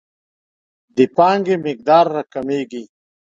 د 0.95 0.97
پانګې 1.15 1.55
مقدار 1.65 2.05
راکمیږي. 2.15 2.83